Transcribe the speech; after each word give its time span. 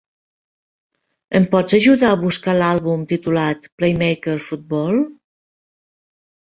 Em 1.39 1.45
pots 1.51 1.77
ajudar 1.79 2.09
a 2.13 2.19
buscar 2.23 2.57
l'àlbum 2.63 3.05
titulat 3.13 3.71
PlayMaker 3.83 4.39
Football? 4.49 5.03